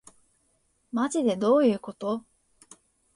[0.91, 2.25] まじでどういうこと